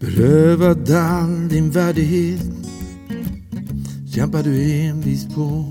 Berövad 0.00 0.90
all 0.90 1.48
din 1.48 1.70
värdighet 1.70 2.40
kämpar 4.14 4.42
du 4.42 4.72
envist 4.72 5.34
på. 5.34 5.64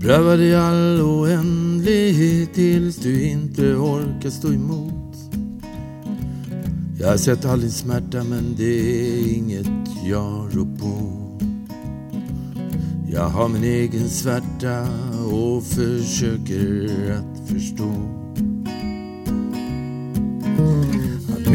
Prövad 0.00 0.40
i 0.40 0.54
all 0.54 1.00
oändlighet 1.00 2.54
tills 2.54 2.96
du 2.96 3.22
inte 3.22 3.74
orkar 3.74 4.30
stå 4.30 4.52
emot. 4.52 5.16
Jag 7.00 7.08
har 7.08 7.16
sett 7.16 7.44
all 7.44 7.60
din 7.60 7.70
smärta 7.70 8.24
men 8.24 8.54
det 8.56 8.64
är 8.64 9.36
inget 9.36 9.66
jag 10.04 10.48
rår 10.52 10.78
på. 10.78 11.20
Jag 13.12 13.28
har 13.28 13.48
min 13.48 13.64
egen 13.64 14.08
svärta 14.08 14.88
och 15.32 15.62
försöker 15.62 16.88
att 17.12 17.48
förstå. 17.48 18.19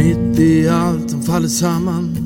Mitt 0.05 0.40
i 0.40 0.67
allt 0.70 1.11
som 1.11 1.22
faller 1.22 1.48
samman 1.48 2.17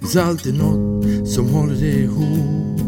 finns 0.00 0.16
alltid 0.16 0.58
något 0.58 1.28
som 1.28 1.48
håller 1.48 1.74
det 1.74 2.00
ihop. 2.02 2.80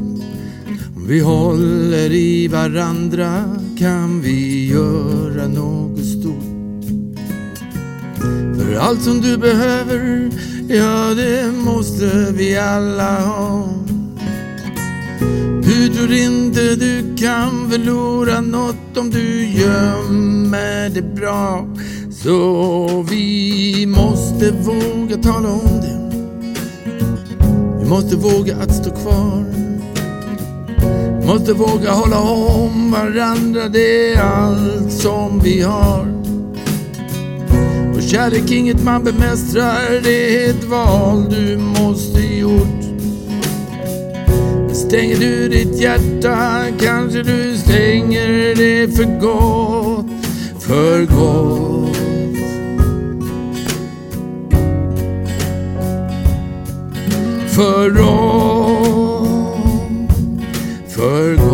Om 0.97 1.07
vi 1.07 1.21
håller 1.21 2.13
i 2.13 2.49
varandra 2.49 3.45
kan 3.79 4.21
vi 4.21 4.69
göra 4.69 5.49
något 5.49 6.05
stort. 6.05 6.85
För 8.57 8.77
allt 8.77 9.03
som 9.03 9.21
du 9.21 9.37
behöver, 9.37 10.31
ja 10.69 11.15
det 11.15 11.53
måste 11.53 12.33
vi 12.37 12.59
alla 12.59 13.21
ha. 13.21 13.69
Du 15.63 15.89
tror 15.89 16.13
inte 16.13 16.77
du 16.77 17.17
kan 17.17 17.71
förlora 17.71 18.41
något 18.41 18.97
om 18.97 19.11
du 19.11 19.45
gömmer 19.45 20.89
det 20.89 21.03
bra. 21.03 21.67
Så 22.23 23.07
vi 23.11 23.87
måste 23.87 24.51
våga 24.51 25.17
tala 25.17 25.49
om 25.49 25.81
det. 25.81 26.21
Vi 27.79 27.89
måste 27.89 28.17
våga 28.17 28.57
att 28.57 28.75
stå 28.75 28.91
kvar. 28.91 29.45
Måste 31.27 31.53
våga 31.53 31.91
hålla 31.91 32.21
om 32.21 32.91
varandra, 32.91 33.69
det 33.69 34.13
är 34.13 34.23
allt 34.23 34.93
som 34.93 35.41
vi 35.45 35.61
har. 35.63 36.07
Och 37.97 38.03
kärlek 38.03 38.51
inget 38.51 38.85
man 38.85 39.05
bemästrar, 39.05 40.01
det 40.03 40.45
är 40.45 40.51
ett 40.51 40.65
val 40.65 41.27
du 41.31 41.57
måste 41.57 42.21
gjort. 42.21 42.85
Stänger 44.73 45.17
du 45.17 45.49
ditt 45.49 45.81
hjärta 45.81 46.65
kanske 46.81 47.23
du 47.23 47.57
stänger 47.57 48.55
det 48.55 48.97
för 48.97 49.21
gott, 49.21 50.27
för 50.61 51.07
gott. 51.07 51.80
För 57.61 57.91
dem. 57.91 58.41
för 60.89 61.50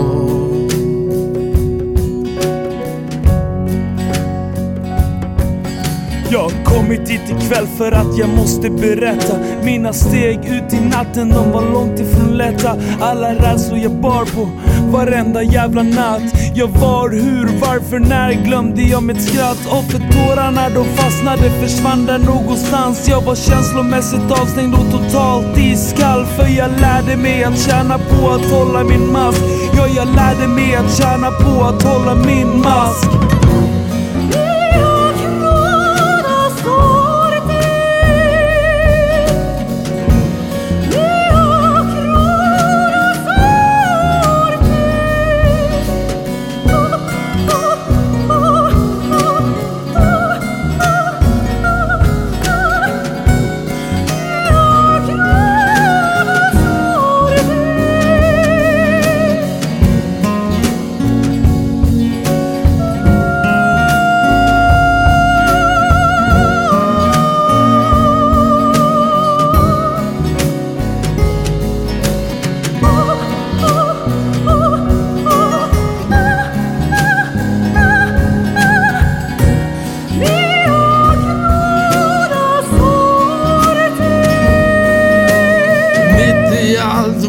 ikväll 7.46 7.66
för 7.66 7.92
att 7.92 8.18
jag 8.18 8.28
måste 8.28 8.70
berätta. 8.70 9.36
Mina 9.62 9.92
steg 9.92 10.38
ut 10.38 10.72
i 10.72 10.80
natten, 10.80 11.28
de 11.28 11.52
var 11.52 11.72
långt 11.72 12.00
ifrån 12.00 12.36
lätta. 12.36 12.76
Alla 13.00 13.34
rädslor 13.34 13.78
jag 13.78 13.92
bar 13.92 14.24
på 14.24 14.48
varenda 14.90 15.42
jävla 15.42 15.82
natt. 15.82 16.22
Jag 16.54 16.68
var, 16.68 17.10
hur, 17.10 17.60
varför, 17.60 17.98
när 17.98 18.32
glömde 18.32 18.82
jag 18.82 19.02
mitt 19.02 19.22
skratt. 19.22 19.66
Och 19.66 19.84
för 19.84 19.98
tårarna 19.98 20.68
de 20.68 20.84
fastnade 20.84 21.50
försvann 21.50 22.06
där 22.06 22.18
någonstans. 22.18 23.08
Jag 23.08 23.22
var 23.22 23.34
känslomässigt 23.34 24.30
avstängd 24.30 24.74
och 24.74 24.90
totalt 24.90 25.58
iskall 25.58 26.26
För 26.26 26.46
jag 26.46 26.70
lärde 26.80 27.16
mig 27.16 27.44
att 27.44 27.58
tjäna 27.58 27.98
på 27.98 28.30
att 28.30 28.50
hålla 28.50 28.84
min 28.84 29.12
mask. 29.12 29.42
Ja, 29.76 29.86
jag 29.86 30.08
lärde 30.14 30.48
mig 30.48 30.74
att 30.74 30.98
tjäna 30.98 31.30
på 31.30 31.64
att 31.64 31.82
hålla 31.82 32.14
min 32.14 32.60
mask. 32.60 33.45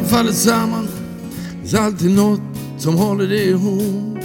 Faller 0.07 0.31
samman 0.31 0.87
finns 1.67 1.79
alltid 1.79 2.11
något 2.11 2.41
som 2.77 2.97
håller 2.97 3.27
det 3.27 3.43
ihop. 3.43 4.17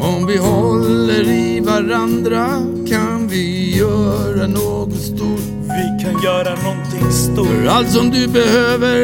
Om 0.00 0.26
vi 0.26 0.36
håller 0.36 1.28
i 1.28 1.60
varandra 1.60 2.46
kan 2.88 3.28
vi 3.28 3.76
göra 3.78 4.46
något 4.46 4.94
stort. 4.94 5.40
Vi 5.62 6.04
kan 6.04 6.22
göra 6.22 6.54
någonting 6.62 7.12
stort 7.12 7.46
För 7.46 7.66
allt 7.66 7.90
som 7.90 8.10
du 8.10 8.28
behöver, 8.28 8.96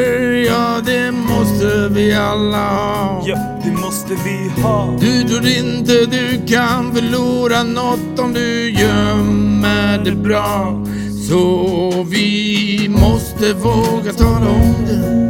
ja 0.45 0.81
det 0.85 1.11
måste 1.11 1.87
vi 1.89 2.13
alla 2.13 2.69
ha. 2.69 3.23
Ja, 3.25 3.37
det 3.63 3.71
måste 3.71 4.13
vi 4.25 4.61
ha 4.61 4.97
Du 4.99 5.23
tror 5.23 5.47
inte 5.47 6.05
du 6.05 6.41
kan 6.47 6.95
förlora 6.95 7.63
något 7.63 8.19
om 8.19 8.33
du 8.33 8.69
gömmer 8.69 10.01
det 10.05 10.15
bra. 10.15 10.85
Så 11.29 12.05
vi 12.09 12.87
måste 12.89 13.53
våga 13.53 14.13
tala 14.13 14.49
om 14.49 14.75
det. 14.87 15.20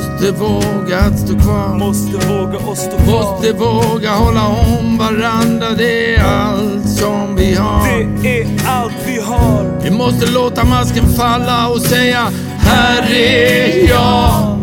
Måste 0.00 0.32
våga 0.32 0.98
att 0.98 1.18
stå 1.18 1.38
kvar. 1.38 1.78
Måste 1.78 2.28
våga 2.28 2.58
och 2.58 2.78
stå 2.78 2.96
kvar 2.96 3.06
Måste 3.06 3.52
våga 3.52 4.10
hålla 4.10 4.46
om 4.46 4.98
varandra, 4.98 5.66
det 5.78 6.14
är 6.14 6.24
allt 6.24 6.88
som 6.88 7.36
vi 7.36 7.54
har. 7.54 7.86
Det 8.22 8.40
är 8.40 8.46
allt 8.66 8.94
vi 9.06 9.20
har 9.20 9.80
Vi 9.82 9.90
måste 9.90 10.30
låta 10.30 10.64
masken 10.64 11.08
falla 11.08 11.68
och 11.68 11.80
säga 11.80 12.32
Här 12.58 13.14
är 13.14 13.88
jag. 13.88 14.58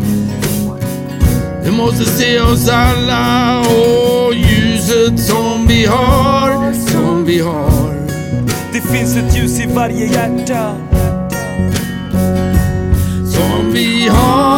Vi 1.64 1.70
måste 1.70 2.04
se 2.04 2.40
oss 2.40 2.68
alla 2.68 3.60
och 3.60 4.34
ljuset 4.34 5.20
som 5.20 5.66
vi 5.66 5.86
har, 5.86 6.72
som 6.72 7.24
vi 7.24 7.40
har. 7.40 8.08
Det 8.72 8.80
finns 8.80 9.16
ett 9.16 9.36
ljus 9.36 9.60
i 9.60 9.66
varje 9.74 10.06
hjärta 10.06 10.74
Som 13.24 13.72
vi 13.72 14.08
har. 14.08 14.57